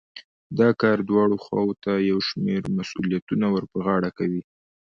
دا 0.59 0.69
کار 0.81 0.97
دواړو 1.09 1.35
خواوو 1.43 1.79
ته 1.83 1.91
يو 2.09 2.17
شمېر 2.27 2.61
مسوليتونه 2.77 3.45
ور 3.53 3.63
په 3.71 3.77
غاړه 3.85 4.09
کوي. 4.17 4.41